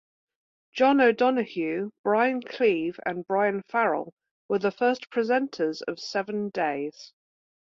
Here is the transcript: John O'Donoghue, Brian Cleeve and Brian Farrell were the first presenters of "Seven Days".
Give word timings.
John 0.73 0.99
O'Donoghue, 0.99 1.91
Brian 2.03 2.41
Cleeve 2.41 2.99
and 3.05 3.23
Brian 3.27 3.61
Farrell 3.61 4.15
were 4.49 4.57
the 4.57 4.71
first 4.71 5.11
presenters 5.11 5.83
of 5.83 5.99
"Seven 5.99 6.49
Days". 6.49 7.13